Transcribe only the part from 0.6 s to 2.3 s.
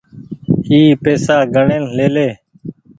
اي پئيسا گڻين ليلي۔